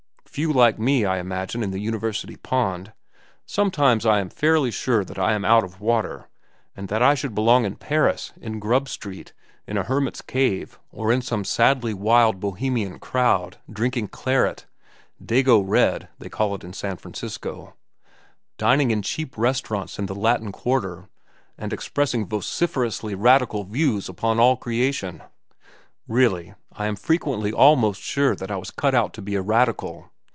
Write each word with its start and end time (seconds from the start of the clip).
"Few 0.33 0.49
like 0.53 0.79
me, 0.79 1.03
I 1.03 1.17
imagine, 1.17 1.61
in 1.61 1.71
the 1.71 1.79
university 1.79 2.37
pond. 2.37 2.93
Sometimes 3.45 4.05
I 4.05 4.21
am 4.21 4.29
fairly 4.29 4.71
sure 4.71 5.03
I 5.17 5.33
am 5.33 5.43
out 5.43 5.65
of 5.65 5.81
water, 5.81 6.29
and 6.73 6.87
that 6.87 7.01
I 7.03 7.15
should 7.15 7.35
belong 7.35 7.65
in 7.65 7.75
Paris, 7.75 8.31
in 8.39 8.57
Grub 8.57 8.87
Street, 8.87 9.33
in 9.67 9.77
a 9.77 9.83
hermit's 9.83 10.21
cave, 10.21 10.79
or 10.89 11.11
in 11.11 11.21
some 11.21 11.43
sadly 11.43 11.93
wild 11.93 12.39
Bohemian 12.39 12.97
crowd, 12.97 13.57
drinking 13.69 14.07
claret,—dago 14.07 15.61
red 15.67 16.07
they 16.17 16.29
call 16.29 16.55
it 16.55 16.63
in 16.63 16.71
San 16.71 16.95
Francisco,—dining 16.95 18.89
in 18.89 19.01
cheap 19.01 19.37
restaurants 19.37 19.99
in 19.99 20.05
the 20.05 20.15
Latin 20.15 20.53
Quarter, 20.53 21.09
and 21.57 21.73
expressing 21.73 22.25
vociferously 22.25 23.15
radical 23.15 23.65
views 23.65 24.07
upon 24.07 24.39
all 24.39 24.55
creation. 24.55 25.23
Really, 26.07 26.53
I 26.71 26.85
am 26.85 26.95
frequently 26.95 27.51
almost 27.51 28.01
sure 28.01 28.33
that 28.37 28.49
I 28.49 28.55
was 28.55 28.71
cut 28.71 28.95
out 28.95 29.11
to 29.15 29.21
be 29.21 29.35
a 29.35 29.41
radical. 29.41 30.07